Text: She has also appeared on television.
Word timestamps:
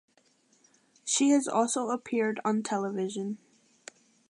She 1.05 1.29
has 1.29 1.47
also 1.47 1.89
appeared 1.89 2.41
on 2.43 2.63
television. 2.63 3.37